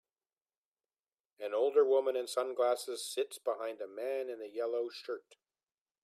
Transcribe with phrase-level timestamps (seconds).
[1.39, 5.35] An older woman in sunglasses sits behind a man in a yellow shirt